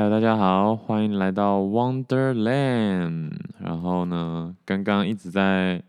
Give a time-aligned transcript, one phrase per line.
[0.00, 3.32] Hello，大家好，欢迎来到 Wonderland。
[3.58, 5.82] 然后呢，刚刚一直在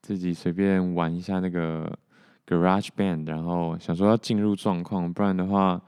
[0.00, 1.98] 自己随便玩一下那个
[2.46, 5.78] Garage Band，然后想说要进入状况，不然的话，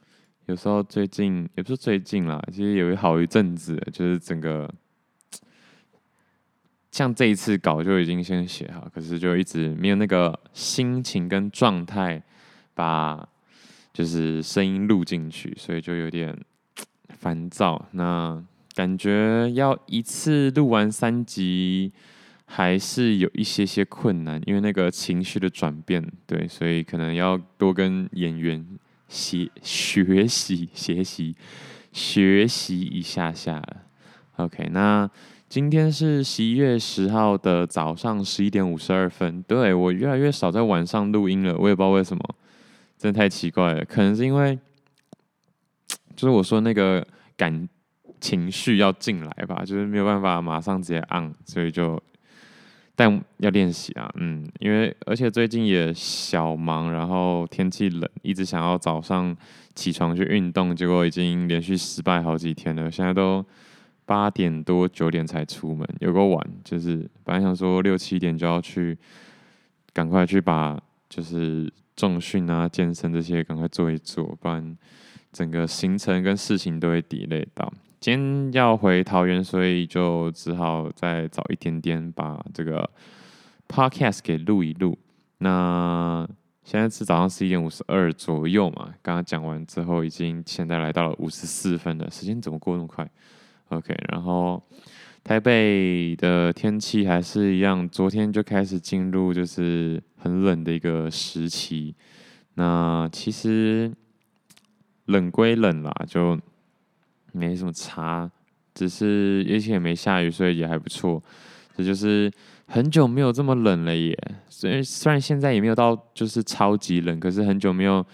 [0.48, 4.66] 有时候最近也不是最近啦，其实有一好一阵子，就是整个
[6.90, 12.22] 像这一次稿就已经先写好，可是就一直没有那个心情跟状态
[12.72, 13.28] 把
[13.92, 16.34] 就是声音录进去，所以就有点。
[17.18, 18.40] 烦躁，那
[18.74, 21.92] 感觉要一次录完三集，
[22.46, 28.64] 还是有一些些困难，因为那个情绪的转变，对，所以可能要多跟演员
[29.08, 31.34] 学学习、学习、
[31.92, 33.76] 学习一下下了。
[34.36, 35.10] OK，那
[35.48, 42.22] 今天是十一月十号的早上十一点五十二分，对，我越来越少在晚上录音了，我也不知道为什么，
[42.96, 44.56] 真的太奇怪了，可能是因为。
[46.18, 47.68] 就是我说那个感
[48.20, 52.02] 情绪要进来吧，就是没有办法马上直接按，所以就
[52.96, 59.36] 但要练习啊，嗯，因为而且最近也小忙，然后天气冷，一直想要早上
[59.76, 62.90] 起床去运动，结果已经连续失败好几天了。
[62.90, 63.46] 现在都
[64.04, 68.98] 八点多九点才出门，有个晚，就是本来想说六七点就要去，
[69.92, 70.76] 赶快去把
[71.08, 74.76] 就是重训啊、健身这些赶快做一做，不然。
[75.30, 82.88] 整个行程跟事情都会 delay 到，今天要回桃园，所以就只好再早一点点把这个
[83.68, 84.98] podcast 给录一录。
[85.38, 86.26] 那
[86.64, 93.08] 现在是早上十一点五十二左右嘛，刚刚讲完之后，已经现在来到了五十四分了，时间怎么过那么快
[93.68, 94.62] ？OK，然后
[95.22, 101.94] 台北的天气还是一样，昨天就开始进入就是很冷的一个时期。
[102.54, 103.92] 那其实。
[105.08, 106.38] 冷归冷啦，就
[107.32, 108.30] 没什么差，
[108.72, 111.22] 只是而且也没下雨，所以也还不错。
[111.76, 112.32] 这就是
[112.66, 114.16] 很久没有这么冷了耶。
[114.48, 118.04] 虽然虽然现在也没有到就是超级冷，可是很久没有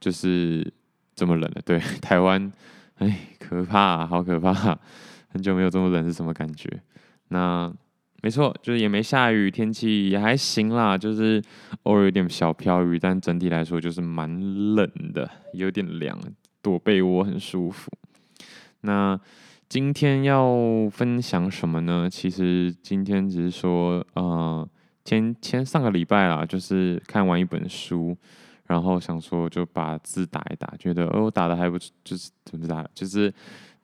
[0.00, 0.66] 就是
[1.14, 1.62] 这么冷了。
[1.64, 2.52] 对， 台湾，
[2.96, 4.52] 哎，可怕，好可怕！
[5.28, 6.68] 很久没有这么冷是什么感觉？
[7.28, 7.72] 那。
[8.26, 11.40] 没错，就是也没下雨，天气也还行啦，就是
[11.84, 14.28] 偶尔有点小飘雨，但整体来说就是蛮
[14.74, 16.18] 冷的，有点凉，
[16.60, 17.88] 躲被窝很舒服。
[18.80, 19.16] 那
[19.68, 20.56] 今天要
[20.90, 22.08] 分享什么呢？
[22.10, 24.68] 其实今天只是说，呃，
[25.04, 28.16] 前前上个礼拜啦，就是看完一本书，
[28.64, 33.32] 然后想说就把字打一打，觉得哦，打的还不，就是怎么打，就是。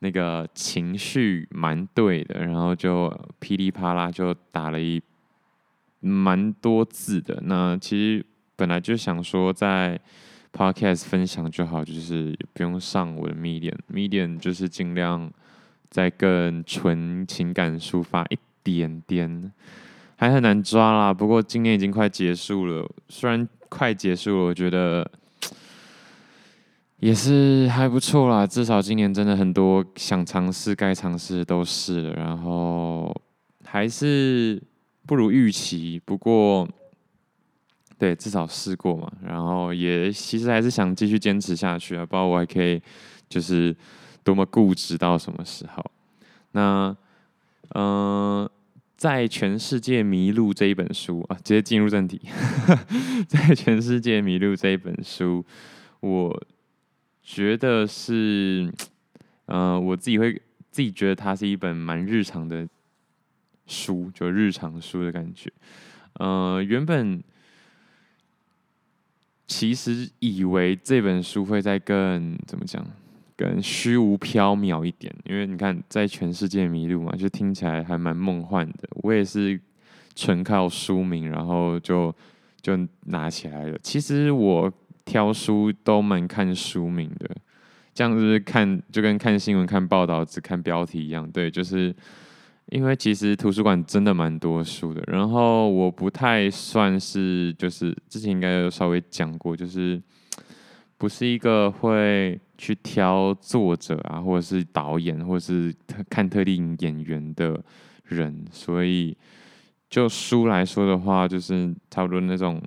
[0.03, 3.09] 那个情绪蛮对的，然后就
[3.39, 5.01] 噼里啪啦就打了一
[6.01, 7.39] 蛮多字的。
[7.43, 8.25] 那其实
[8.57, 9.97] 本来就想说在
[10.51, 15.31] podcast 分享就好，就是不用上我的 Medium，Medium 就是尽量
[15.89, 19.53] 再更纯情感抒发一点点，
[20.17, 21.13] 还很难抓啦。
[21.13, 25.09] 不过今年已经快结束了，虽然快结束了，我觉得。
[27.03, 33.13] 也是还不错啦，至少今年真的很多想尝试、该尝试的都试了，然后
[33.65, 34.63] 还是
[35.05, 36.01] 不如预期。
[36.05, 36.65] 不过，
[37.97, 42.81] 对，至少试过嘛，然后也其实还是想继续坚持下去啊，不知道我还可以
[43.27, 43.75] 就是
[44.23, 45.83] 多么固执到什么时候。
[46.53, 46.95] 那，
[47.75, 48.49] 嗯、
[48.95, 52.21] 在全世界迷路这一本书啊，直接进入正题，
[53.27, 55.43] 在全世界迷路这一本书，
[55.99, 56.41] 我。
[57.23, 58.69] 觉得是，
[59.47, 60.33] 呃，我自己会
[60.69, 62.67] 自己觉得它是一本蛮日常的
[63.65, 65.49] 书，就日常书的感觉。
[66.15, 67.23] 呃，原本
[69.47, 72.85] 其实以为这本书会再更怎么讲，
[73.37, 78.89] 更虚无缥缈一点，因为你看，在全世界迷路嘛，就听起来还蛮梦幻的。
[79.01, 79.57] 我也是
[80.13, 82.13] 纯靠书名，然后就
[82.61, 83.79] 就拿起来了。
[83.81, 84.71] 其实我。
[85.05, 87.29] 挑书都蛮看书名的，
[87.93, 91.29] 这样子看就跟看新闻、看报道只看标题一样。
[91.29, 91.93] 对，就是
[92.67, 95.03] 因为其实图书馆真的蛮多书的。
[95.07, 100.01] 然后我不太算是，就是之前应该有稍微讲过，就是
[100.97, 105.75] 不是一个会去挑作者啊，或者是导演，或者是
[106.09, 107.61] 看特定演员的
[108.05, 108.45] 人。
[108.51, 109.15] 所以
[109.89, 112.61] 就书来说的话，就是差不多那种。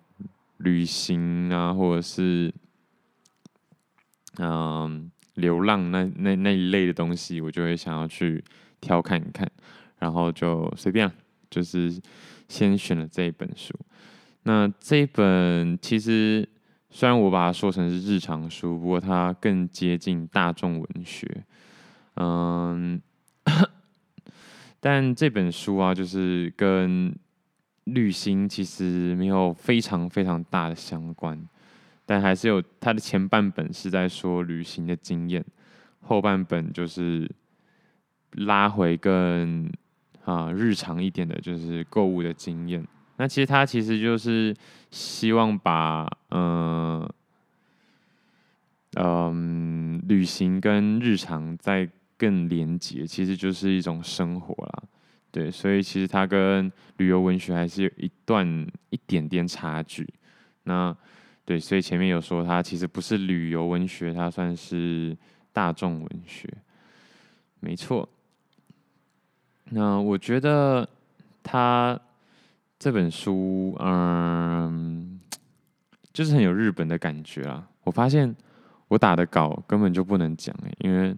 [0.59, 2.53] 旅行啊，或者是
[4.39, 8.45] 嗯、流浪那那那一类的东西，我就会想要去
[8.81, 9.51] 挑看一看，
[9.99, 11.11] 然后就随便，
[11.51, 11.99] 就是
[12.49, 13.75] 先选了这一本书。
[14.43, 16.49] 那这一本其实
[16.91, 21.45] 虽然我把它说成是日常书，不过它更接近大众文学。
[22.17, 23.01] 嗯，
[24.81, 27.15] 但这本书啊，就是跟
[27.87, 31.41] 旅行其实没有非常非常大的相关，
[32.05, 35.45] 但还是有它的前半本是在说旅行的经验，
[36.01, 37.29] 后半本就是
[38.33, 39.69] 拉回更
[40.25, 42.87] 啊日常一点的，就是购物的经验。
[43.17, 44.55] 那其实它其实就是
[44.91, 47.09] 希望把嗯
[48.95, 51.89] 嗯旅行跟日常在。
[52.19, 54.83] 更连结，其实就是一种生活啦，
[55.37, 60.09] 对，所以其实它跟旅游文学还是有一段一点点差距。
[60.63, 60.97] 那
[61.45, 65.15] 对，所以前面有说它其实不是旅游文学，它算是
[65.53, 66.49] 大众文学，
[67.61, 68.09] 没错。
[69.65, 70.89] 那我觉得
[71.43, 72.01] 他
[72.79, 75.21] 这本书，嗯，
[76.15, 77.69] 就是很有日本的感觉啊。
[77.85, 78.35] 我发现
[78.89, 81.15] 我打的稿根本就不能讲欸，因为。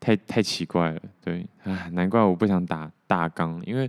[0.00, 3.88] 太太奇怪了，对，唉，难怪我不想打大纲，因为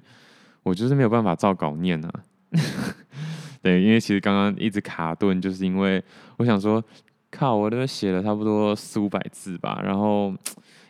[0.62, 2.12] 我就是没有办法照稿念啊。
[3.64, 6.04] 对，因为其实刚刚一直卡顿，就是因为
[6.36, 6.84] 我想说，
[7.30, 10.36] 靠，我都写了差不多四五百字吧，然后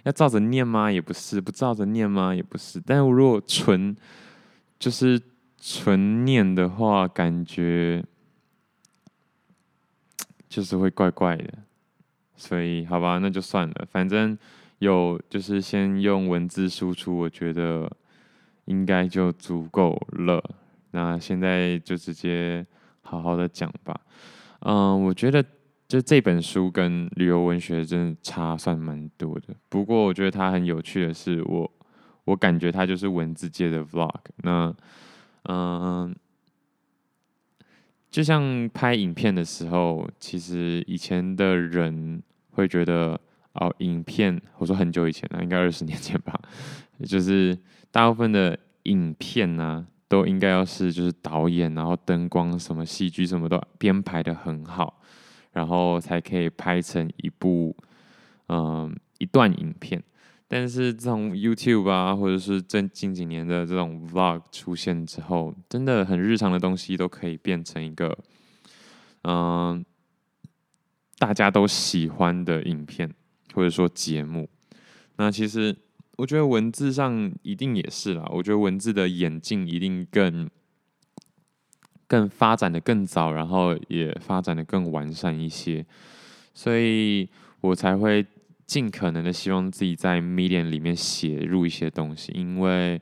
[0.03, 0.91] 要照着念吗？
[0.91, 2.33] 也不是，不照着念吗？
[2.33, 2.81] 也不是。
[2.83, 3.95] 但是如果纯
[4.79, 5.21] 就是
[5.61, 8.03] 纯念的话，感觉
[10.49, 11.53] 就是会怪怪的，
[12.35, 14.35] 所以好吧，那就算了，反正。
[14.81, 17.87] 有，就是先用文字输出，我觉得
[18.65, 20.43] 应该就足够了。
[20.89, 22.65] 那现在就直接
[23.01, 24.01] 好好的讲吧。
[24.61, 25.45] 嗯，我觉得
[25.87, 29.55] 就这本书跟旅游文学真的差算蛮多的。
[29.69, 31.71] 不过我觉得它很有趣的是，我
[32.25, 34.19] 我感觉它就是文字界的 vlog。
[34.37, 34.75] 那
[35.43, 36.15] 嗯，
[38.09, 42.23] 就像拍影片的时候，其实以前的人
[42.53, 43.21] 会觉得。
[43.53, 46.39] 哦，影片，我说很久以前了，应该二十年前吧。
[47.05, 47.57] 就是
[47.91, 55.01] 大部分的影片呢、都应该要是就是导演，然后灯光什么戏剧什么都编排的很好，
[55.51, 57.75] 然后才可以拍成一部
[58.47, 60.01] 嗯一段影片。
[60.47, 68.17] 但是这种 YouTube 啊，或者是这近几年的这种 Vlog 出现之后，真的很日常的东西都可以变成一个
[69.23, 69.83] 嗯
[71.17, 73.13] 大家都喜欢的影片。
[73.53, 74.47] 或者说节目，
[75.17, 75.75] 那其实
[76.15, 78.25] 我觉得文字上一定也是啦。
[78.31, 80.49] 我觉得文字的演进一定更
[82.07, 85.85] 更发展的更早，然后也发展的更完善一些，
[86.53, 87.27] 所以
[87.59, 88.25] 我才会
[88.65, 93.01] 尽可能的希望自己在 Medium 里面写入一些东西，因为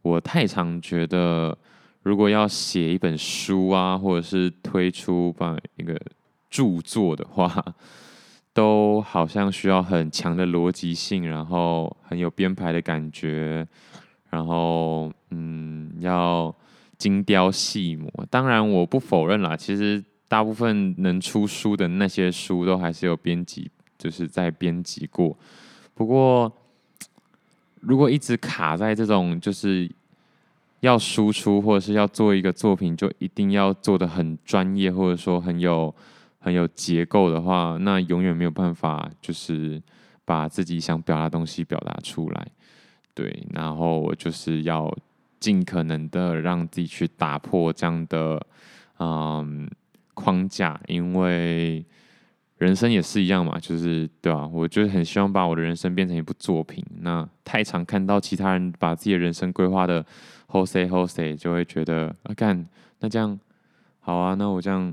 [0.00, 1.56] 我太常觉得，
[2.02, 6.00] 如果要写一本书啊，或者是推出把一个
[6.48, 7.74] 著作的话。
[8.54, 13.66] 都好像需要很强的逻辑性，然后很有编排的感觉，
[14.28, 16.54] 然后嗯，要
[16.98, 18.10] 精雕细磨。
[18.28, 25.34] 当然，我不否认啦，其实大部分能出书的那些书，都还是有编辑，就是在编辑过。
[25.94, 26.52] 不过，
[27.80, 29.90] 如果一直卡在这种，就是
[30.80, 35.94] 要输出或者是要做一个作品，就一定要做的很专业，或者说很有。
[36.44, 39.80] 很有结构的话，那永远没有办法，就是
[40.24, 42.48] 把自己想表达的东西表达出来。
[43.14, 44.92] 对，然后我就是要
[45.38, 48.44] 尽可能的让自己去打破这样的
[48.98, 49.70] 嗯
[50.14, 51.84] 框架，因为
[52.58, 54.44] 人生也是一样嘛，就是对吧？
[54.48, 56.84] 我就是很希望把我的人生变成一部作品。
[57.02, 60.04] 那太常看到其他人把自己的人生规划的
[60.46, 62.66] 好势好势，就会觉得啊，干，
[62.98, 63.38] 那这样
[64.00, 64.92] 好啊，那我这样。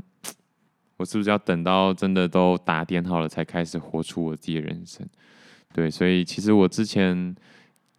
[0.99, 5.07] 我是不是要等到真的都打点好了，才开始活出我自己的人生？
[5.73, 7.33] 对，所以其实我之前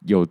[0.01, 0.27] 有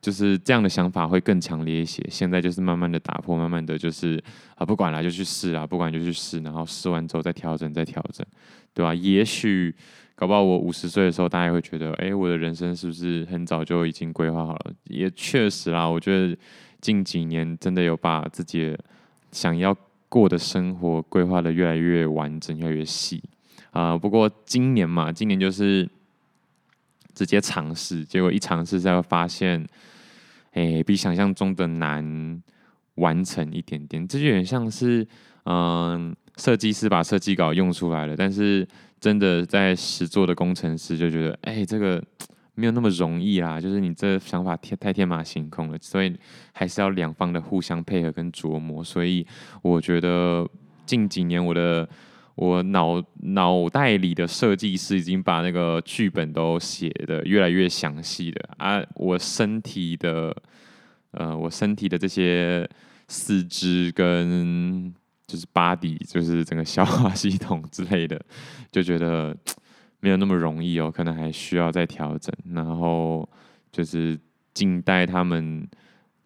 [0.00, 2.04] 就是这样的想法会更强烈一些。
[2.10, 4.20] 现在就是慢慢的打破，慢慢的就是
[4.56, 8.26] 啊，不管了就去试啊，不管就去试，然后试完之后再调整，再调整，
[8.74, 8.92] 对吧？
[8.92, 9.72] 也许
[10.16, 14.72] 搞不好我五十岁的时候，大家会觉得，哎，我的人生是不是很早就已经规划好了？
[14.88, 16.36] 也确实啦，我觉得
[16.80, 18.76] 近几年真的有把自己
[19.30, 19.72] 想要。
[20.08, 23.22] 过的生活规划的越来越完整，越来越细
[23.70, 25.88] 啊、不过今年嘛，今年就是
[27.14, 29.64] 直接尝试，结果一尝试才会发现，
[30.52, 32.42] 哎、比想象中的难
[32.94, 34.08] 完成一点点。
[34.08, 35.06] 这就有点像是，
[35.44, 35.54] 嗯、
[36.08, 38.66] 呃，设计师把设计稿用出来了，但是
[38.98, 42.02] 真的在实作的工程师就觉得，哎、欸，这个。
[42.58, 46.12] 没有那么容易啦，就是你这想法天太天马行空了，所以
[46.52, 48.82] 还是要两方的互相配合跟琢磨。
[48.82, 49.24] 所以
[49.62, 50.44] 我觉得
[50.84, 51.88] 近几年我的
[52.34, 60.34] 我脑脑袋里的设计师已经把那个剧本都写的越来越详细了啊，我身体的
[61.12, 62.68] 呃，我身体的这些
[63.06, 64.92] 四肢跟
[65.28, 68.20] 就是 body，就是整个消化系统之类的，
[68.72, 69.36] 就觉得
[70.00, 73.28] 没有那么容易哦，可能还需要再调整，然后
[73.72, 74.18] 就是
[74.52, 75.68] 静待他们。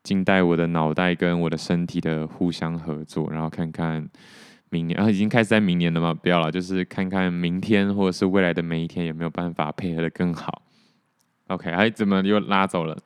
[0.03, 4.05] 静待我的脑袋跟我的身体的互相合作，然后看看
[4.69, 6.13] 明年啊，已经开始在明年了吗？
[6.13, 10.63] 不要了，就是看看明天或者是未来的每一天有没有办法配合得更好。
[11.47, 12.99] OK，哎，怎么又拉走了？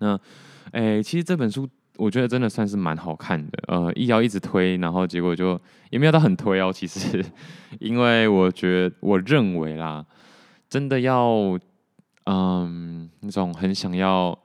[0.00, 0.20] 那
[0.72, 3.58] 哎，其实这本书我觉得真的算是蛮好看的。
[3.68, 6.72] 呃，一摇一直推，然后结果就也没有到很推哦。
[6.72, 7.24] 其实，
[7.80, 10.04] 因为我觉得我认为啦，
[10.68, 11.58] 真的要
[12.24, 14.38] 嗯那种很想要。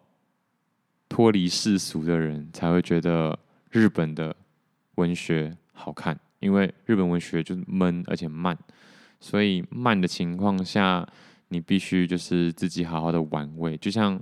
[1.10, 3.40] 脱离世俗的人才会觉得
[3.72, 4.36] 日本的
[4.96, 8.56] 文学好看，因为日本文学就是闷而且慢，
[9.22, 11.08] 所以慢的情况下，
[11.48, 14.22] 你必须就是自己好好的玩味，就像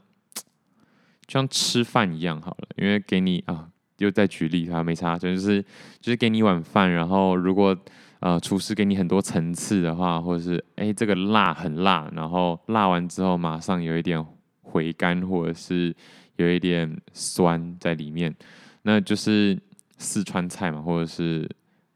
[1.28, 2.68] 像吃饭一样好了。
[2.78, 3.68] 因为给你啊，
[3.98, 5.62] 又再举例啊，没差，就是
[6.00, 7.78] 就是给你一碗饭，然后如果
[8.20, 14.26] 呃厨师给你很多层次的话，或者是哎这个辣很辣，然后辣完之后马上有一点
[14.62, 15.96] 回甘，或者是。
[16.38, 18.36] 有一点酸在里面，
[18.82, 19.58] 那就是
[19.98, 21.50] 四川菜嘛，或者是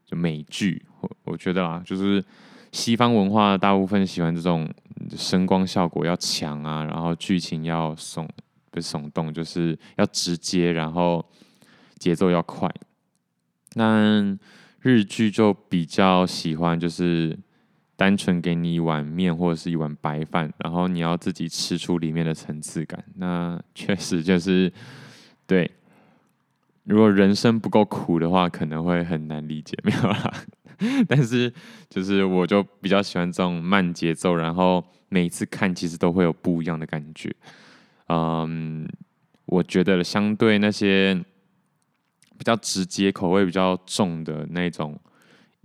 [0.06, 2.24] 就美剧，我我觉得啊，就是
[2.72, 4.66] 西方文化大部分喜欢这种
[5.14, 8.26] 声光效果要强啊，然后剧情要耸
[8.70, 11.24] 不是耸动，就是要直接，然后
[11.98, 12.68] 节奏要快。
[13.74, 14.38] 那
[14.80, 17.38] 日剧就比较喜欢就是。
[18.00, 23.04] 单纯给你一碗面或者是一碗白饭，然后你要自己吃出里面的层次感。
[23.16, 24.72] 那确实就是
[25.46, 25.70] 对。
[26.84, 30.32] 如果人生不够苦的话，可能会很难理解，没有啦。
[31.06, 31.52] 但是
[31.90, 37.30] 就是我就比较喜欢这种慢节奏，然后每次看其实都会有不一样的感觉。
[38.10, 38.88] 嗯，
[39.46, 41.14] 我觉得相对那些
[42.36, 44.98] 比较直接、口味比较重的那种。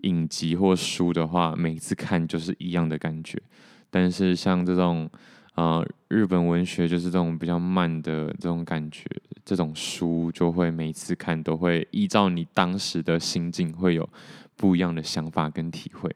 [0.03, 3.41] 影集或书的话，每次看就是一样的感觉。
[3.89, 5.09] 但是像这种，
[5.55, 9.05] 呃，日本文学就是这种比较慢的这种感觉，
[9.43, 14.07] 这种书就会每次看都会依照你当时的心境，会有
[14.55, 16.13] 不一样的想法跟体会。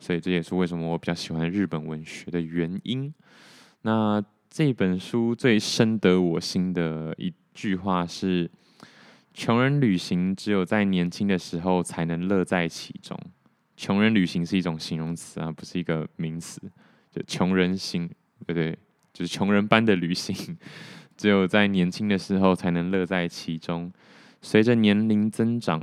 [0.00, 3.12] 所以这也是为什么我比较喜欢日本文学的原因。
[3.82, 8.50] 那这本书最深得我心的一句话是。
[9.34, 13.16] 穷人旅行只有在年轻的时候才能乐在其中。
[13.76, 16.60] 穷人旅行是一种形容词啊，不是一个名词。
[17.12, 18.76] 就穷人行，对不对？
[19.12, 20.58] 就是穷人般的旅行，
[21.16, 23.92] 只有在年轻的时候才能乐在其中。
[24.42, 25.80] 随着年龄增长，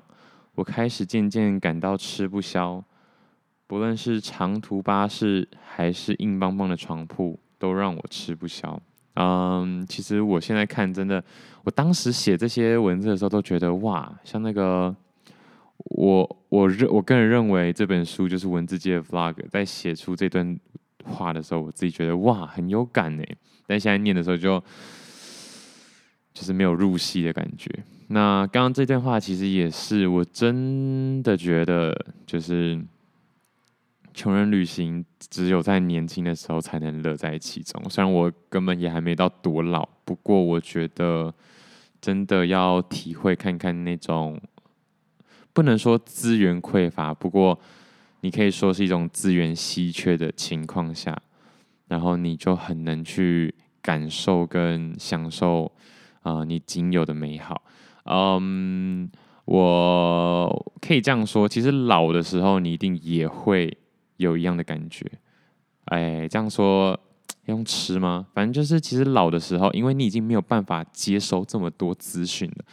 [0.56, 2.84] 我开始渐渐感到吃不消。
[3.68, 8.80] 不论是长途巴士还是硬邦邦的床铺，都让我吃不消。
[9.16, 11.24] 嗯，其实我现在看，真的，
[11.64, 14.96] 我当时写这些文字的时候，都觉得哇，像那个，
[15.78, 20.60] 我我认我个人认为这本书就是文字界的 vlog，在写出这段
[21.06, 23.24] 话的时候，我自己觉得哇，很有感呢。
[23.66, 24.62] 但现在念的时候就，
[26.34, 27.72] 就是没有入戏的感觉。
[28.10, 32.80] 那刚刚这段话其实也是，我真的觉得就是。
[34.16, 37.84] 穷人旅行只有在年轻的时候才能乐在其中。
[37.90, 41.34] 虽然我根本也还没到多老，不过我觉得
[42.00, 44.40] 真的要体会看看那种，
[45.52, 47.60] 不能说资源匮乏，不过
[48.22, 51.22] 你可以说是一种资源稀缺的情况下，
[51.90, 55.70] 然后你就很能去感受跟享受
[56.22, 57.62] 啊、你仅有的美好。
[58.06, 59.12] 嗯，
[59.44, 63.78] 我可以这样说，其实老的时候你一定也会。
[64.18, 65.06] 有一样的感觉，
[65.86, 67.00] 哎，这样说
[67.46, 68.26] 用吃吗？
[68.34, 72.66] 反正就是，其实老的时候，因为你已经没有办法接收这么多资讯了，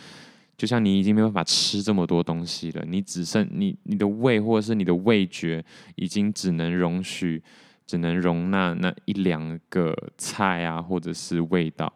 [0.57, 5.63] 就像你已经没有办法吃这么多东西了，你只剩你你的胃或者是你的味觉，
[5.97, 7.43] 已经只能容许，
[7.87, 11.93] 只能容纳那一两个菜啊，或者是味道。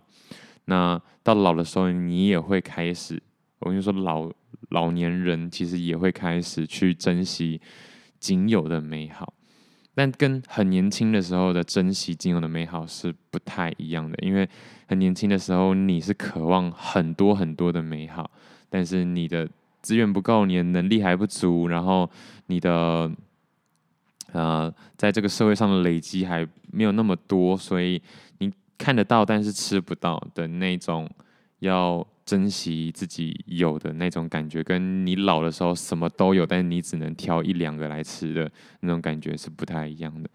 [0.66, 3.22] 那到老的时候，你也会开始，
[3.60, 4.30] 我跟你说，老
[4.70, 7.60] 老年人其实也会开始去珍惜
[8.18, 9.32] 仅有的美好。
[9.94, 14.46] 但跟很年轻的时候的珍惜仅有的美好是不太一样的，因为
[14.86, 18.30] 很年轻的时候你是渴望很多很多的美好，
[18.68, 19.48] 但是你的
[19.80, 22.10] 资源不够，你的能力还不足，然后
[22.48, 23.10] 你的
[24.32, 28.02] 呃在这个社会上的累积还没有那么多，所以
[28.40, 31.08] 你看得到但是吃不到的那种
[31.60, 40.28] 要珍惜自己有的那种感觉，跟你老的时候什么都有，但是你只能挑一两个来吃的那种感觉是不太一样的。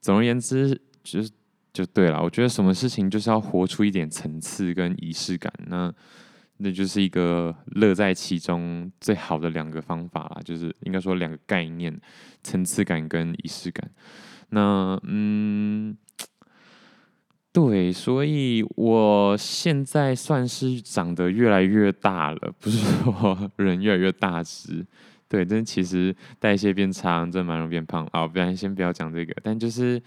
[0.00, 1.30] 总而言之，就是
[1.72, 2.20] 就对了。
[2.20, 5.94] 我觉得什么事情就是要活出一点层次跟仪式感，那
[6.56, 10.42] 那就是一个乐在其中最好的两个方法啦。
[10.44, 11.96] 就是应该说两个概念：
[12.42, 13.88] 层次感跟仪式感。
[14.48, 15.96] 那嗯。
[17.52, 24.86] 对，所以我现在算是长得越来越大了，不是说 人越来越大只，
[25.28, 28.08] 对，但其实代谢变长，真的蛮容易变胖。
[28.12, 30.00] 好，不然先不要讲这个，但就是，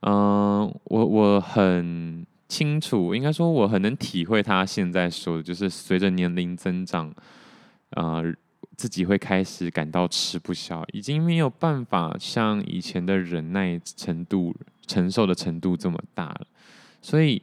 [0.00, 7.10] 嗯、我我很清楚，应该说我很能体会他现在说的，就是随着年龄增长，
[7.92, 8.22] 呃，
[8.76, 14.66] 自己会开始感到吃不消，已经没有办法像以前的忍耐程度了。
[14.88, 16.46] 承受的程度这么大了，
[17.02, 17.40] 所以，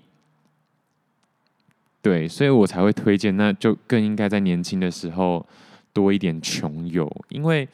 [2.01, 5.47] 对，所以我才会推荐，那就更应该在年轻的时候
[5.93, 7.69] 多一点穷游，因为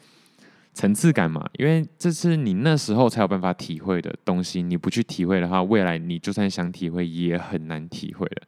[0.74, 8.42] 层次感嘛，因为这是你那时候才有办法体会的东西，你不去体会的话，未来你就算想体会也很难体会了，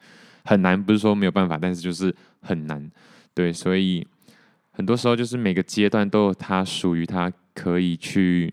[0.45, 2.91] 很难，不是说没有办法，但是就是很难，
[3.33, 4.07] 对，所以
[4.73, 8.53] 很多时候就是每个阶段都有它属于它可以去。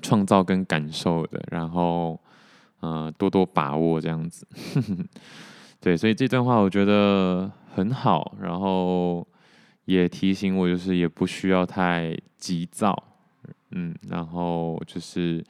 [0.00, 2.18] 创造跟感受的，然后，
[2.80, 4.46] 呃，多多把握这样子，
[5.80, 9.26] 对，所以这段话我觉得很好，然后
[9.84, 12.96] 也提醒我，就是也不需要太急躁，
[13.70, 15.44] 嗯，然后就是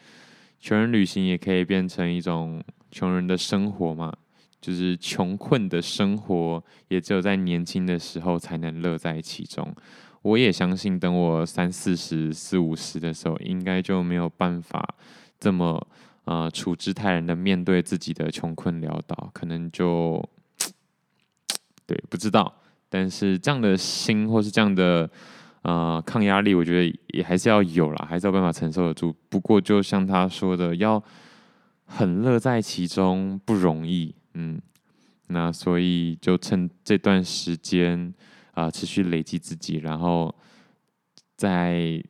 [0.58, 4.12] 穷人旅行也可以变成一种穷人的生活嘛，
[4.60, 9.74] 就是穷困的生活，也只有在年轻的时候才能乐在其中。
[10.22, 14.94] 我也相信，等我三四十、四五十的时候，应该就没有办法
[15.38, 15.86] 这么
[16.24, 20.22] 呃处之泰然的面对自己的穷困潦倒，可能就
[21.86, 22.54] 对不知道。
[22.90, 25.08] 但是这样的心或是这样的
[25.62, 29.16] 呃抗压力，我觉得也还是要有啦，还是有办法承受得住。
[29.30, 31.02] 不过就像他说的，要
[31.86, 34.60] 很乐在其中不容易，嗯，
[35.28, 38.12] 那所以就趁这段时间。
[38.52, 40.34] 啊、持续累积自己，然后
[41.36, 42.02] 再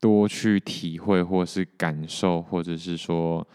[0.00, 3.46] 多去体会，或是感受，或者是说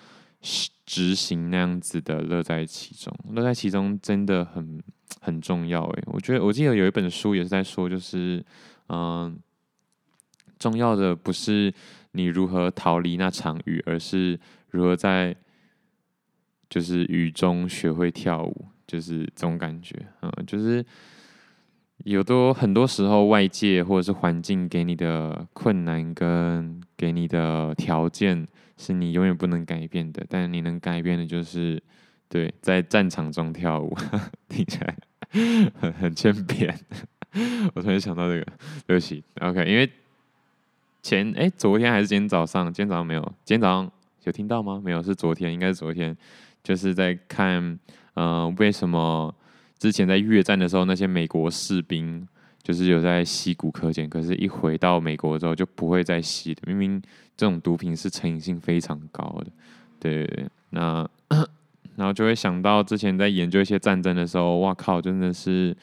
[0.86, 3.14] 执行那样子的乐在其中。
[3.32, 4.82] 乐在其中真的很
[5.20, 8.44] 很重要诶，我觉得我记得有一本书也是在说，就是
[8.88, 9.38] 嗯、
[10.58, 11.74] 重要的不是
[12.14, 14.40] 你如何逃离那场雨，而是
[14.70, 15.36] 如何在
[16.70, 20.86] 就是雨中学会跳舞，就是这种感觉，嗯，就是。
[22.04, 30.26] 有多很多时候，外界或者是环境给你的困难跟给你的条件，是你永远不能改变的。
[30.30, 31.82] 但你能改变的，就是
[32.30, 33.94] 对在战场中跳舞，
[34.48, 34.96] 听起来
[35.82, 36.74] 很很欠扁。
[37.76, 38.46] 我突然想到这个，
[38.86, 39.24] 对不起。
[39.42, 39.92] OK，因为
[41.02, 42.66] 前哎，昨天还是今天早上？
[42.72, 43.22] 今天早上没有？
[43.44, 43.92] 今天早上
[44.24, 44.80] 有听到吗？
[44.82, 46.16] 没有，是昨天，应该是昨天，
[46.64, 47.62] 就是在看，
[48.14, 49.34] 嗯、呃，为什么？
[49.78, 52.28] 之前在越战的时候，那些美国士兵
[52.64, 56.62] 就是有在吸古柯碱，可是一回到美国之后就不会再吸的。
[56.66, 57.02] 明明
[57.36, 59.52] 这种毒品是成瘾性非常高的，
[60.00, 61.10] 对，对，对，那
[61.96, 65.76] 然后就会想到之前在研究一些战争的时候，哇靠，真的是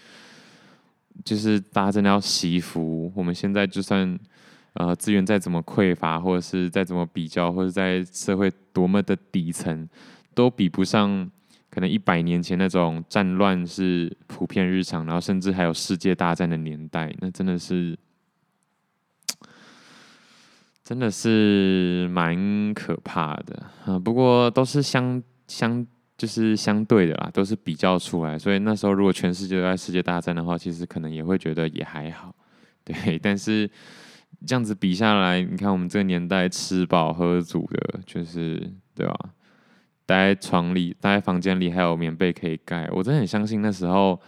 [1.24, 3.12] 就是大家真的要惜福。
[3.14, 4.18] 我们现在就算
[4.74, 9.88] 呃资源再怎么匮乏，或者是再怎么比较，或者在社会多么的底层，
[10.34, 11.30] 都比不上。
[11.74, 17.98] 可能一百年前那种战乱是普遍日常，然后甚至还有世界大战的年代，那真的是，
[20.84, 23.98] 真的是蛮可怕的啊。
[23.98, 25.84] 不过都是相相
[26.16, 28.38] 就是相对的啦，都是比较出来。
[28.38, 32.32] 所以那时候如果全世界都在世界大战的话，其实可能也会觉得也还好，
[32.84, 33.18] 对。
[33.18, 33.68] 但是
[34.46, 39.16] 这样子比下来，你看我们这个年代吃饱喝足的，就是对吧？
[40.06, 42.88] 待在床里，待在房间里，还有棉被可以盖。
[42.92, 44.20] 我真的很相信那时候，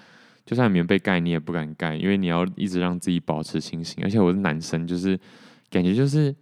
[0.44, 4.02] 就算棉被盖，你也不敢盖，因为你要一直让自己保持清醒。
[4.04, 5.18] 而且我是男生，就是
[5.70, 6.34] 感觉就是，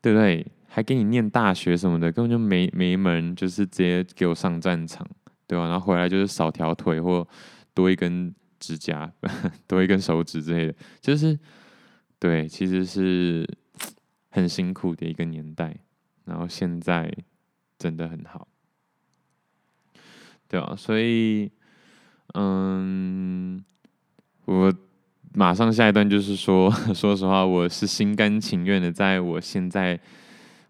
[0.00, 0.46] 对不对？
[0.66, 5.06] 还给你念大学什么的，根本就没没门，就是直接给我上战场，
[5.46, 5.68] 对吧？
[5.68, 7.28] 然后回来就是少条腿或
[7.74, 9.12] 多一根指甲，
[9.68, 11.38] 多一根手指之类的，就是
[12.18, 13.46] 对，其实是
[14.30, 15.76] 很辛苦的一个年代。
[16.24, 17.12] 然后现在
[17.78, 18.48] 真的很好。
[20.52, 21.50] 对啊，所以，
[22.34, 23.64] 嗯，
[24.44, 24.70] 我
[25.32, 29.98] 马上下一段就是说， 说实话，我是心甘情愿的，在我现在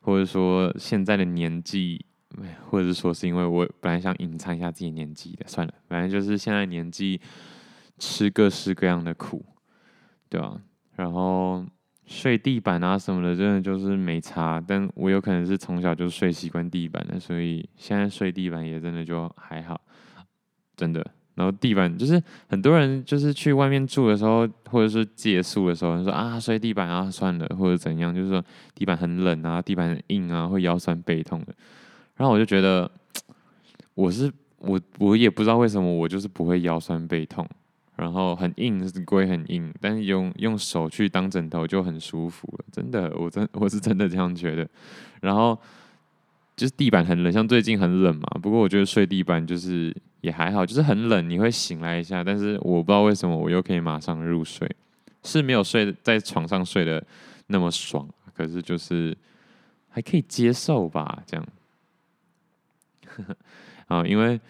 [0.01, 2.07] 或者说现在的年纪，
[2.71, 7.21] 或者是说是因为我本来想隐藏一下自己年纪的，算了，反正就是现在年纪
[7.99, 9.45] 吃各式各样的苦，
[10.29, 10.61] 对吧？
[10.95, 11.67] 然后
[12.13, 14.63] 睡地板啊什么的，真的就是没差。
[14.67, 19.81] 但我有可能是从小就睡习惯地板的，所以现在睡地板也真的就还好，
[20.77, 21.05] 真的。
[21.35, 28.45] 然后地板就是很多人就是去外面住的时候，或者是借宿的时候，说啊睡地板啊算了，或者怎样，就是说
[28.75, 31.55] 地板很冷啊，地板很硬啊，会腰酸背痛的。
[32.17, 32.89] 然后我就觉得，
[33.95, 37.49] 我是我我也不知道为什么我就是不会腰酸背痛，
[37.97, 44.69] 然后很硬是归很硬，但是用用手去当枕头就很舒服了，真的，我真我是真的这样觉得。
[45.21, 45.59] 然后
[46.57, 49.95] 就是地板很冷，像最近很冷嘛，不过我觉得睡地板就是。
[50.23, 54.71] 也还好，就是很冷，你会醒来一下，但是我不知道为什么我又可以马上入睡，
[55.25, 57.05] 是没有睡在床上睡得
[57.49, 59.19] 那么爽，可是就是
[59.89, 61.45] 还可以接受吧，这样。
[63.89, 64.41] 啊，因为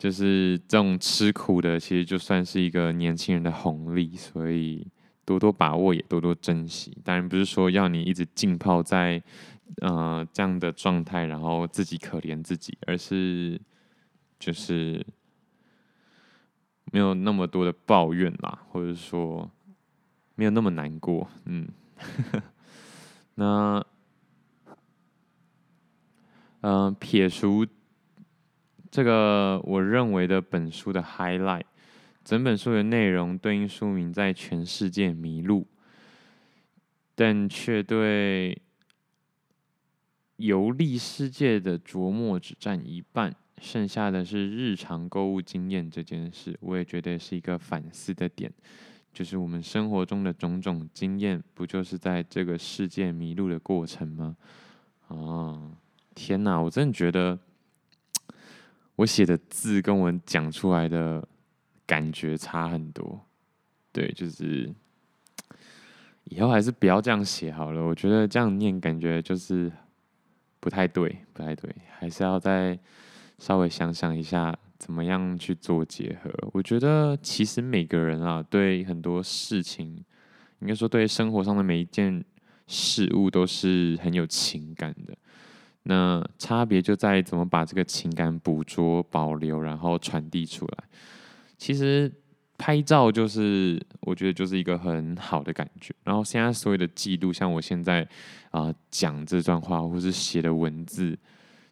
[0.00, 4.86] 就是这种吃苦的，其实就算是一个年轻人的红利，所以
[5.24, 6.96] 多多把握，也多多珍惜。
[7.04, 9.22] 当然不是说要你一直浸泡在
[9.82, 13.60] 呃这样的状态，然后自己可怜自己，而是
[14.38, 15.06] 就是。
[16.92, 19.48] 没有那么多的抱怨啦，或者说
[20.34, 21.68] 没有那么难过，嗯，
[23.36, 23.76] 那
[26.62, 27.64] 嗯、呃，撇除
[28.90, 31.64] 这个我认为的本书的 highlight，
[32.24, 35.66] 整本书的内容对应书名在全世界迷路，
[37.14, 38.60] 但却对
[40.36, 43.34] 游历世界的琢磨只占一半。
[43.60, 48.50] 剩下的是日常购物经验这件事，我也觉得是一个反思的点，
[49.12, 54.34] 就是我们生活中的种种经验，不就是在这个世界迷路的过程吗？
[55.08, 55.72] 哦，
[56.14, 57.38] 天哪，我真的觉得
[59.00, 61.26] 我写的字跟我讲出来的
[61.86, 63.20] 感觉差很多。
[63.92, 64.70] 对，就是
[66.24, 67.82] 以后还是不要这样写好了。
[67.82, 69.72] 我觉得这样念感觉就是
[70.60, 72.78] 不太对，不太对，还是要再。
[73.38, 76.30] 稍微想想一下，怎么样去做结合？
[76.52, 80.04] 我觉得其实每个人啊，对很多事情，
[80.58, 82.22] 应该说对生活上的每一件
[82.66, 85.16] 事物都是很有情感的。
[85.84, 90.84] 那差别就在于怎么把这个情感捕捉、保留，然后传递出来。
[91.56, 92.12] 其实
[92.58, 95.94] 拍照就是，我觉得就是一个很好的感觉。
[96.04, 98.06] 然后现在所有的记录，像我现在
[98.50, 101.18] 啊、讲这段话，或是写的文字。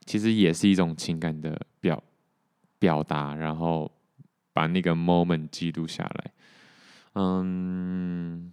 [0.06, 2.02] 其实也是一种情感的表
[2.78, 3.92] 表达，然后
[4.54, 6.32] 把那个 moment 记录下来。
[7.12, 8.50] 嗯，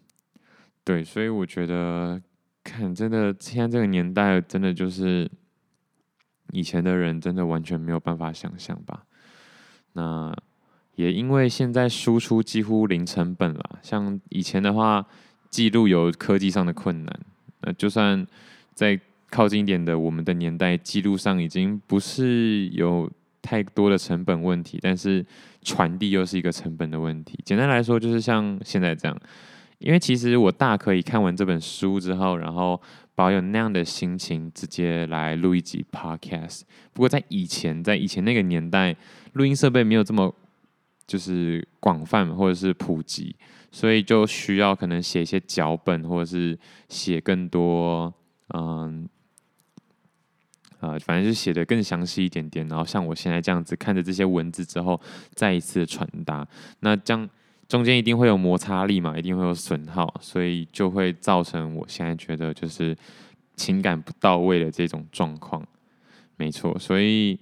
[0.83, 2.21] 对，所以我觉得，
[2.61, 5.31] 看真的，现在这个年代，真的就是
[6.55, 9.03] 以前的人真的完全没有办法想象吧。
[9.93, 10.35] 那
[10.95, 15.05] 也因为现在输出几乎零成本了，像以前的话，
[15.49, 17.19] 记录有科技上的困难，
[17.61, 18.25] 那就算
[18.73, 18.99] 在。
[19.27, 25.25] 靠近一点的，我们的年代记录上已经不是有太多的成本问题，但是
[25.61, 27.37] 传递又是一个成本的问题。
[27.43, 29.17] 简单来说，就是像现在这样，
[29.79, 32.79] 因为其实我大可以看完这本书之后，然后
[33.15, 36.62] 保有那样的心情，直接来录一集 Podcast。
[36.93, 38.95] 不过在以前，在以前那个年代，
[39.34, 40.36] 录音设备没有这么
[41.08, 43.36] 就是广泛或者是普及，
[43.71, 48.13] 所以就需要可能写一些脚本，或者是写更多
[48.54, 49.10] 嗯。
[50.82, 54.99] 呃，反正就写得更详细一点点，然后像我现在这样子看着这些文字之后，
[55.34, 56.47] 再一次传达，
[56.82, 57.28] 那这样
[57.67, 62.95] 中间一定会有摩擦力嘛，一定会有损耗，所以就会造成我现在觉得就是
[63.56, 65.65] 情感不到位的这种状况。
[66.38, 67.39] 没错，所以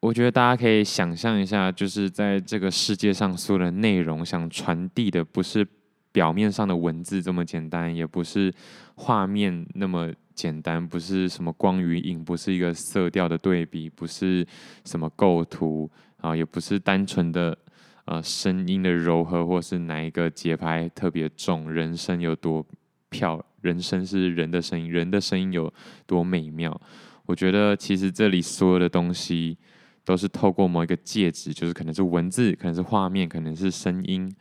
[0.00, 5.66] 我觉得大家可以想象一下，就是在这个世界上所有的内容，想传递的不是
[6.12, 8.52] 表面上的文字这么简单，也不是
[8.94, 10.12] 画面那么。
[10.38, 14.46] 简单，不是什么光与影，不是一个色调的对比，不是
[14.84, 17.58] 什么构图啊，也不是单纯的
[18.08, 22.66] 呃声音的柔和，或是哪一个节拍特别重，人声有多
[23.10, 25.70] 漂，人声是人的声音，人的声音有
[26.06, 26.80] 多美妙。
[27.26, 29.58] 我觉得其实这里所有的东西
[30.06, 34.34] 都是透过某一个介质，就是可能是文字，可能是画面，可能是声音，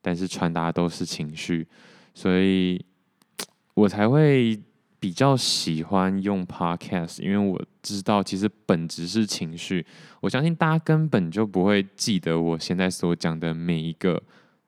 [0.00, 1.64] 但是传达都是情绪，
[2.12, 2.84] 所以
[3.74, 4.60] 我才会。
[5.02, 9.84] 比较喜欢用 podcast，因为我知道其实本质是情绪。
[10.20, 14.22] 我相信大家根本就不会记得我现在所讲的每一个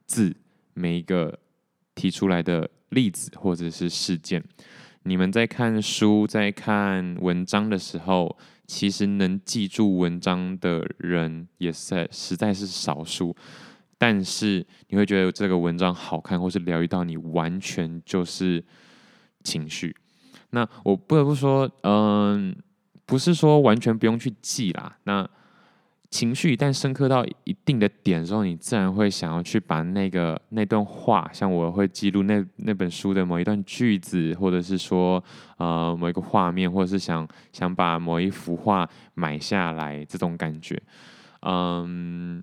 [0.07, 0.35] 字，
[0.73, 1.39] 每一个
[1.95, 4.43] 提出来的例子或者是事件。
[5.05, 13.37] 你们在看书、在看文章的时候，其实能记住文章的人也是实在是少数。
[13.97, 18.65] 但是你会觉得这个文章好看，或是疗愈到你，完全就是
[19.45, 19.95] 情绪。
[20.55, 22.55] 那我不得不说，嗯，
[23.05, 24.97] 不是说完全不用去记啦。
[25.05, 25.29] 那
[26.11, 35.23] 情绪一旦深刻到一定的点的时候，你自然会想要去把那个那段话，像我会记录那那本书的某一段句子，或者是说
[35.57, 40.81] 呃某一个画面，或者是想想把某一幅画买下来这种感觉。
[41.43, 42.41] 嗯，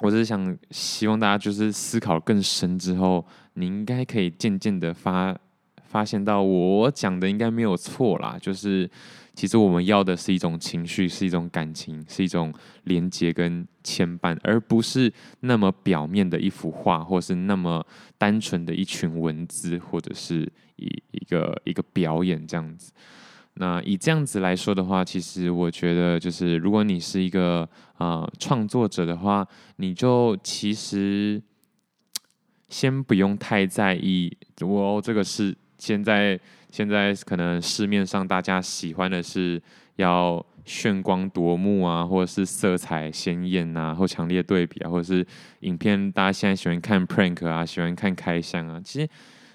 [0.00, 5.36] 我只是想希望大家就是思考更深之后，你应该可以渐渐的发
[5.90, 8.88] 发现到我讲的应该没有错啦，就是。
[9.32, 12.52] 其实我们要的是一种情绪，是一种感情，是一种
[12.84, 17.82] 连接跟牵绊，而不是那么表面的一幅画，或是那么
[18.18, 20.42] 单纯的一群文字，或者是
[20.76, 22.92] 一一个一个表演这样子。
[23.54, 31.40] 那以这样子来说的话，其实我觉得，就是如果你是一个呃创作者的话，你就其实
[32.68, 36.38] 先不用太在意，我这个是现在。
[36.72, 39.60] 现在可能市面上大家喜欢的是
[39.96, 45.26] 要炫光夺目啊，或者是色彩鲜艳啊，或强烈对比啊，或者是
[45.62, 49.08] 影片大家现在喜欢看 prank 啊，喜欢看开箱啊，其实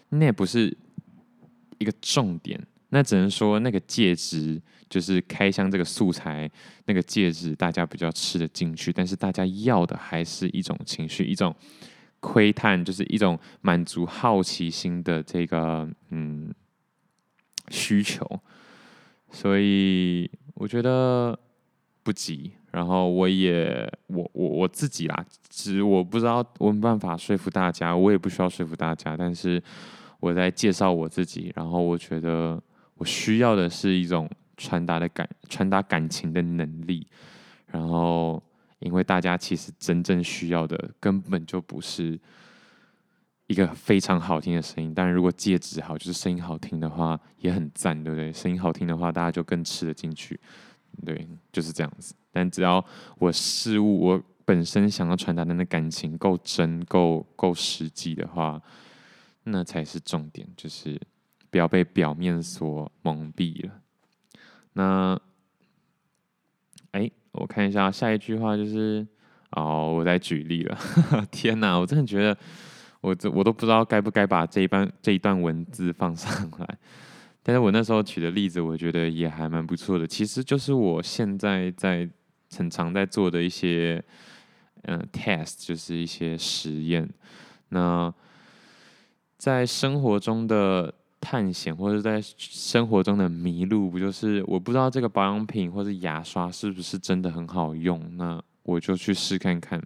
[0.10, 0.78] 那也不是
[1.78, 6.52] 一个重点，那只能说那个戒指就是开箱这个素材，
[6.84, 11.56] 那个戒指大家比较吃得进去，但是大家要的还是一种情绪，一种
[12.26, 16.54] 窥探，就是一种满足好奇心的这个嗯。
[17.72, 18.24] 需求，
[19.32, 21.36] 所以我觉得
[22.04, 22.52] 不急。
[22.72, 29.18] 然后我也我我我自己啦，只我不知道我没办法说服大家，我也不需要说服大家。
[29.18, 29.60] 但是
[30.20, 32.62] 我在介绍我自己，然后我觉得
[32.94, 37.08] 我需要的是一种传达的感，传达感情的能力。
[37.66, 38.44] 然后，
[38.80, 42.20] 因为大家其实真正需要的根本就不是。
[43.48, 48.34] 一个非常好听的声音，但如果戒指好，就是声音好听的话也很赞，对不对？
[48.34, 50.40] 声音好听的话，大家就更吃得进去，
[51.06, 52.16] 对，就是这样子。
[52.32, 52.84] 但只要
[53.20, 58.60] 我事物我本身想要传达的那感情够真、够够实际的话，
[59.44, 61.00] 那才是重点，就是
[61.52, 63.74] 不要被表面所蒙蔽了。
[64.74, 65.22] 那，
[67.36, 69.06] 我看一下下一句话，就是
[69.52, 70.78] 哦，我在举例了。
[71.32, 72.38] 天哪，我真的觉得。
[73.02, 76.78] 我这我都不知道该不该把这一段这一段文字放上来，
[77.44, 80.08] 但是我那时候举的例子，我觉得也还蛮不错的。
[80.08, 82.10] 其实就是我现在在
[82.58, 84.04] 很常在做的一些
[84.86, 87.08] 嗯、test，就是一些实验。
[87.70, 88.12] 那
[89.38, 90.92] 在生活中的
[91.26, 98.00] 探险，或者在生活中的迷路，不就是我不知道这个保养品或者牙刷是不是真的很好用？
[98.16, 99.82] 那我就去试看看。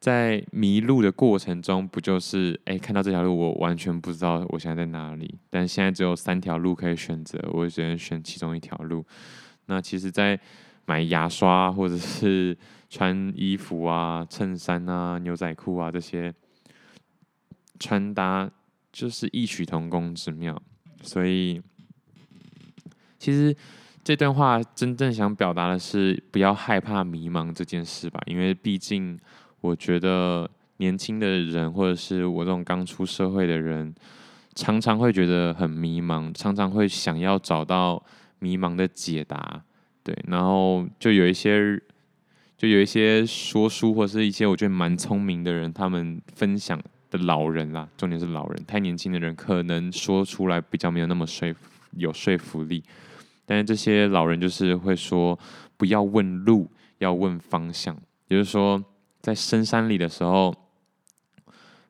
[0.00, 5.38] 在迷路的过程中，不就是哎、看到这条路，我完全不知道我现在在哪里。
[5.50, 9.04] 但现在只有三条路可以选择，我只能选其中一条路。
[9.66, 10.38] 那其实，在
[10.86, 12.56] 买牙刷或者是
[12.88, 16.32] 穿衣服啊、衬衫啊、牛仔裤啊这些
[17.78, 18.48] 穿搭，
[18.96, 20.60] 就是异曲同工之妙。
[21.02, 21.60] 所以，
[23.18, 23.54] 其实
[24.02, 29.18] 这段话真正想表达的是，不要害怕迷茫这件事吧，因为毕竟。
[29.62, 33.92] 我觉得年轻的人，或者是我这种刚出社会的人，
[34.54, 38.00] 常常会觉得很迷茫，常常会想要找到
[38.38, 39.60] 迷茫的解答。
[40.04, 41.82] 对，然后就有一些，
[42.56, 46.80] 就有一些说书或者是一些我觉得蛮聪明的人，他们分享
[47.10, 51.60] 的老人啦，重点是老人，太年轻的人可能说出来比较没有那么说服，
[51.92, 52.82] 有说服力。
[53.44, 55.38] 但是这些老人就是会说，
[55.76, 57.96] 不要问路，要问方向，
[58.28, 58.84] 也就是说。
[59.22, 60.54] 在深山里的时候，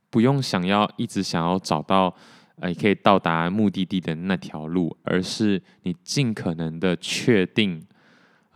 [0.09, 2.17] 不用想要一直想要找到，
[2.61, 7.87] 呃，可以到达目的地的那条路，而是你尽可能的确定，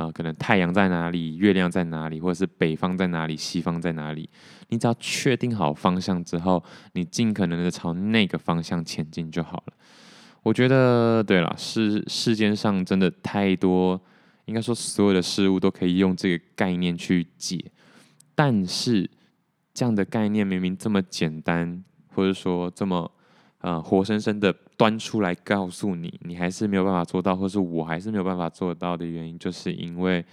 [0.01, 4.27] 呃，可能太阳在哪里，月亮在哪里，或者是北方在哪里，西方在哪里。
[4.71, 9.75] 你只要确定好方向之后，你尽可能的朝那个方向前进就好了。
[10.43, 14.01] 我觉得，对了，世世间上真的太多，
[14.47, 17.63] 应该说所有的事物都可以用这个概念去解。
[18.35, 19.11] 但是，
[19.75, 21.85] 这样的概念明明这么简单，
[22.15, 23.13] 或者说这么
[23.59, 24.51] 呃活生生的
[24.81, 30.25] 端出来告诉你，你还是没有办法做到，或是我还是没有办法做到的原因，就是因为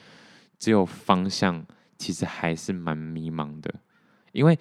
[0.58, 1.66] 只有方向，
[1.98, 3.74] 其实还是蛮迷茫的，
[4.32, 4.58] 因为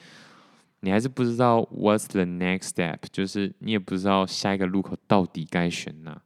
[0.80, 6.20] 你还是不知道 what's the next step，就是你也不知道下一个路口到底该选哪，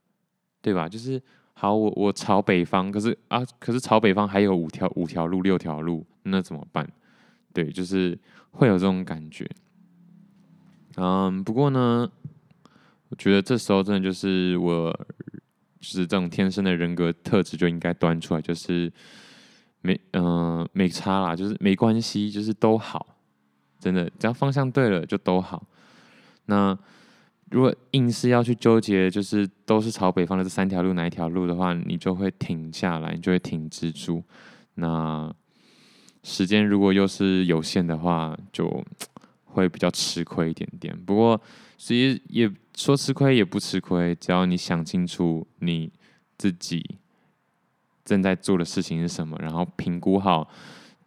[0.62, 0.88] 对吧？
[0.88, 1.22] 就是。
[1.52, 6.90] 好，我我朝北方，可是啊，可是朝北方还有五条五条路六条路，那怎么办？
[7.52, 8.18] 对，就是
[8.52, 9.46] 会有这种感觉。
[10.96, 12.10] 嗯，不过呢，
[13.10, 14.90] 我觉得这时候真的就是我，
[15.80, 18.90] 就是这种天生的人格特质就应该端出来，就是
[19.82, 23.18] 没嗯没差啦，就是没关系，就是都好，
[23.78, 25.66] 真的只要方向对了就都好。
[26.46, 26.76] 那
[27.50, 34.22] 如果硬是要去纠结，就是都是朝北方的这三条路哪一条路的话，你就会停下来，你就会停滞住。
[34.74, 35.34] 那
[36.22, 38.84] 时间如果又是有限的话，就
[39.46, 40.96] 会比较吃亏一点点。
[41.04, 41.40] 不过
[41.76, 42.48] 其实也
[42.80, 45.92] 说吃亏也不吃亏，只要你想清楚你
[46.38, 46.98] 自己
[48.06, 50.48] 正在做的事情是什么，然后评估好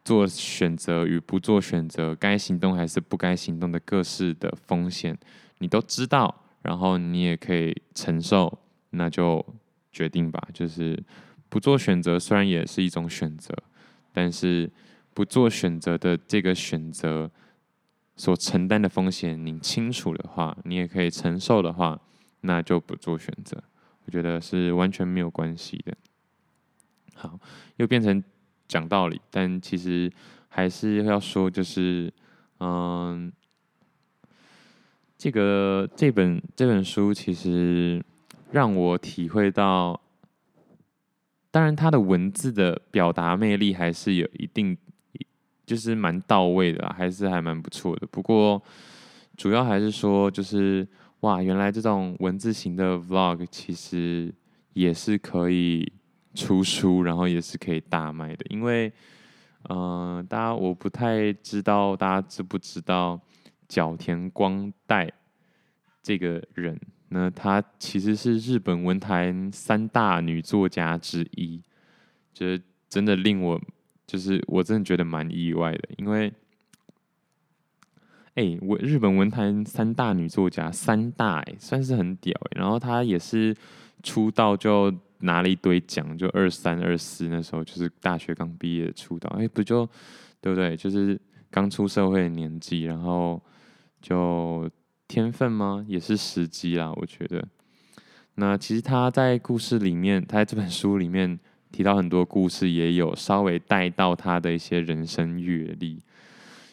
[0.05, 5.17] 做选择与不做选择，该行动还是不该行动的各式的风险，
[5.57, 8.59] 你都知道，然后你也可以承受，
[8.91, 9.43] 那就
[9.91, 10.47] 决定吧。
[10.53, 11.03] 就是
[11.49, 13.51] 不做选择，虽然也是一种选择，
[14.13, 14.69] 但是。
[15.15, 17.29] 不做选择的这个选择
[18.15, 21.99] 所承担的风险，你清楚的话，你也可以承受的话，
[22.41, 23.61] 那就不做选择。
[24.05, 25.97] 我觉得是完全没有关系的。
[27.15, 27.39] 好，
[27.77, 28.23] 又变成
[28.67, 30.11] 讲道理，但其实
[30.47, 32.13] 还是要说，就是
[32.59, 33.31] 嗯，
[35.17, 38.03] 这个这本这本书其实
[38.51, 39.99] 让我体会到，
[41.49, 44.77] 当然它的文字的表达魅力还是有一定。
[45.65, 48.05] 就是蛮到位的，还是还蛮不错的。
[48.07, 48.61] 不过
[49.37, 50.85] 主要还是说，就是
[51.21, 54.33] 哇，原来这种文字型的 vlog 其实
[54.73, 55.89] 也是可以
[56.35, 58.45] 出书，然后也是可以大卖的。
[58.49, 58.91] 因为，
[59.69, 63.19] 嗯、呃，大家我不太知道大家知不知道
[63.69, 65.09] 角田光代
[66.01, 66.77] 这个人
[67.09, 67.31] 呢？
[67.33, 71.61] 她其实是日本文坛三大女作家之一，
[72.33, 73.61] 就是真的令我。
[74.05, 76.31] 就是我真的觉得蛮意外的，因为，
[78.35, 83.55] 哎、欸，我日本文坛三大女作家，三大哎、算是很屌哎、然后她也是
[84.03, 89.87] 出道就拿了一堆奖，就二三二四那时候，就是大学刚毕业出道，哎、不就
[90.41, 90.75] 对不对？
[90.75, 93.41] 就是刚出社会的年纪，然后
[94.01, 94.69] 就
[95.07, 95.85] 天分吗？
[95.87, 97.47] 也是时机啦，我觉得。
[98.35, 101.39] 那其实她在故事里面，她在这本书里面。
[101.73, 105.99] 提到很多故事，也有稍微带到他的一些人生阅历。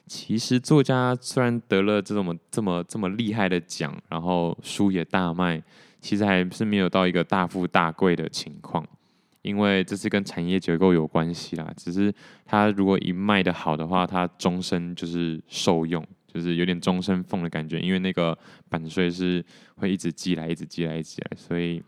[0.06, 5.62] 其实作家虽然得了这种这么这么厉害的奖，然后书也大卖，
[6.02, 8.86] 其实还是没有到一个大富大贵的情况。
[9.40, 11.72] 因为这是跟产业结构有关系啦。
[11.78, 12.12] 只是
[12.44, 17.80] 他如果一卖的好的话，他终身就是受用，就是有点终身俸的感觉。
[17.80, 18.36] 因为那个
[18.68, 19.42] 版税是
[19.76, 21.30] 会一直寄来，一直寄来，一直寄来。
[21.38, 21.82] 所以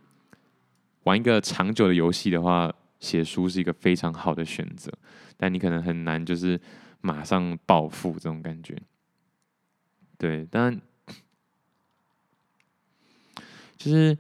[1.03, 2.73] 玩一个长久的游戏的话。
[3.03, 4.89] 写书是一个非常好的选择，
[5.37, 6.59] 但你可能很难就是
[7.01, 8.81] 马上暴富这种感觉。
[10.17, 10.81] 对，但
[13.77, 14.17] 就是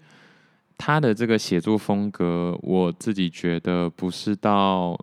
[0.76, 4.98] 他的这个写作风格，我自己觉得不是到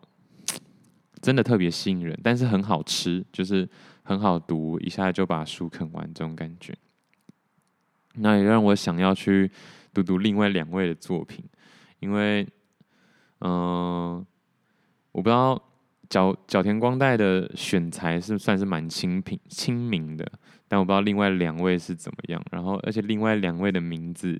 [1.22, 3.68] 真的特别吸引人，但是很好吃，就是
[4.04, 6.76] 很好读，一下就把书啃完这种感觉。
[8.16, 9.50] 那也让我想要去
[9.94, 11.46] 读读另外两位的作品，
[12.02, 12.46] 因为。
[13.42, 14.26] 嗯，
[15.12, 15.62] 我不知道
[16.10, 20.30] 角角田光代的选材是算是蛮清平亲民的，
[20.68, 22.44] 但我不知道另外两位是怎么样。
[22.52, 24.40] 然后，而且另外两位的名字，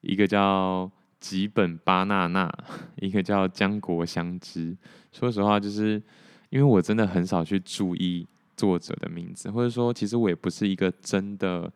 [0.00, 2.52] 一个叫吉本巴娜娜，
[2.96, 4.76] 一个叫江国香织。
[5.12, 6.02] 说实话，就是
[6.50, 11.72] 因为我真的很少去注意作者的名字，或者说，其实我也不是一个真的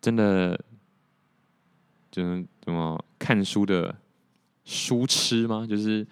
[0.00, 0.58] 真的
[2.10, 3.96] 就是怎么看书的。
[4.70, 5.66] 书痴吗？
[5.66, 6.06] 就是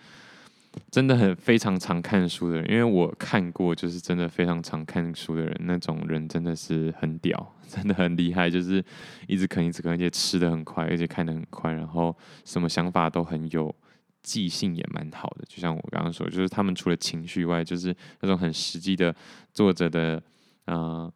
[0.91, 8.83] 真的很非常常看书的人，因为我看过，就是真的非常常看书的人，那种人真的是很屌，真的很厉害，就是
[9.29, 12.17] 一直啃一直啃，而且吃的很快，而且看的很快，然后
[12.47, 13.75] 什么想法都很有，
[14.23, 15.45] 记性也蛮好的。
[15.47, 19.15] 就像我刚刚说，就是他们除了情绪外，就是那种很实际的
[19.53, 20.17] 作者的，
[20.65, 21.13] 嗯、呃、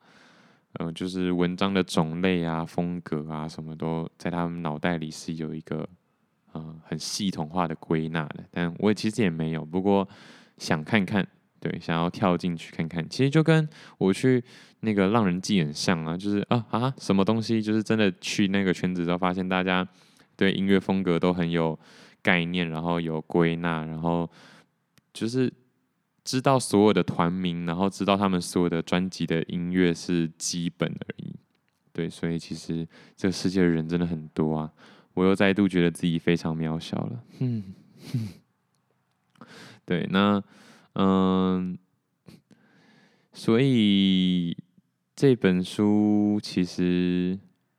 [0.81, 5.89] 嗯、呃，就是文章的种类啊、风格啊，什么都在他们脑袋里是有一个。
[6.55, 9.65] 嗯，很系统化的归纳的，但我其实也没有。
[9.65, 10.09] 不过
[10.59, 11.27] 想看看，
[11.61, 14.43] 对，想要跳进去看看，其实就跟我去
[14.81, 19.87] 那个浪人记很像啊，就是啊啊，什么东西，就是真的去那个圈子之后，发现大家
[20.37, 21.79] 对音乐风格都很有
[22.23, 24.29] 概念，然后有归纳，然后
[25.13, 25.53] 就是
[26.25, 31.35] 知道所有的团名，然后知道他们所有的专辑的音乐是基本而已。
[31.93, 32.87] 对，所以其实
[33.17, 34.73] 这个世界的人真的很多啊。
[35.15, 37.25] 我又再度觉得自己非常渺小了。
[37.41, 37.65] 嗯，
[39.85, 40.43] 对，那
[40.95, 41.77] 嗯，
[43.33, 44.57] 所以
[45.17, 47.39] 这本书其实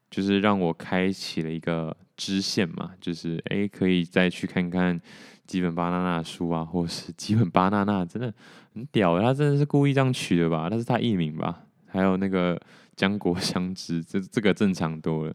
[0.10, 5.00] 就是让我开启了一个支线嘛，就是诶、欸，可以再去看看
[5.48, 8.34] 基本巴娜娜的书啊，或是基本巴娜娜真的
[8.74, 10.68] 很屌，他真的是故意这样取的吧？
[10.70, 11.64] 那是他艺名吧？
[11.88, 12.60] 还有那个
[12.96, 15.34] 江国香织，这这个正常多了，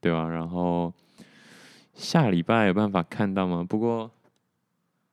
[0.00, 0.28] 对吧？
[0.28, 0.92] 然后。
[1.98, 3.66] 下礼拜有办法看到吗？
[3.68, 4.08] 不过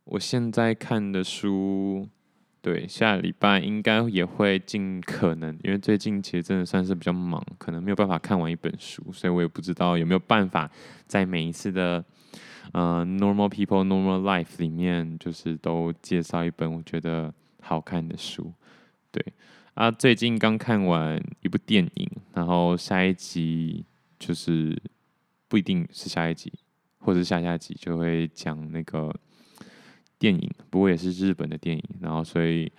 [0.03, 2.07] 我现在看的书，
[2.61, 10.69] 对，下礼拜应该也会尽可能，因为最近其实真的算是比较忙，可能没有办法看完一本书，所以我也不知道有没有办法
[11.07, 12.05] 在每一次的
[12.71, 18.53] 呃 Normal People Normal Life 里面，就是都介绍一本我觉得好看的书。
[19.11, 19.33] 对
[19.73, 23.83] 啊，最近刚看完一部电影，然后下一集
[24.19, 24.79] 就是
[25.47, 26.53] 不一定是下一集。
[27.05, 29.13] 或者下下集就会讲那个
[30.17, 31.83] 电影，不过也是日本的电影。
[32.01, 32.71] 然后，所以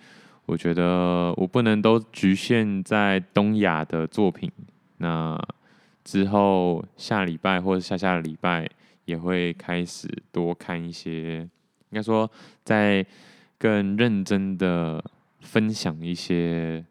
[0.45, 4.51] 我觉得我不能都局限在东亚的作品。
[4.97, 5.39] 那
[6.03, 8.69] 之后下礼拜或者下下礼拜
[9.05, 12.29] 也会开始多看一些，应该说
[12.65, 13.05] 在
[13.57, 15.01] 更认真的
[15.39, 16.83] 分享一些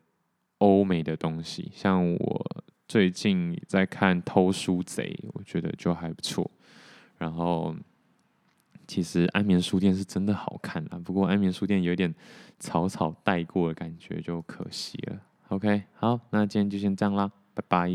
[0.59, 1.70] 欧美的东西。
[1.74, 6.51] 像我最近在看《偷书贼》，我觉得就还不错。
[7.19, 7.75] 然后，
[8.87, 12.14] 其实安眠书店是真的好看啊，不过安眠书店有点
[12.59, 15.21] 草草带过的感觉，就可惜了。
[15.49, 17.91] OK，好，那今天就先这样啦，拜拜。